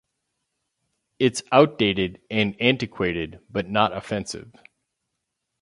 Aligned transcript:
It's 1.19 1.43
outdated 1.51 2.23
and 2.31 2.59
antiquated 2.59 3.37
but 3.51 3.69
not 3.69 3.95
offensive. 3.95 4.51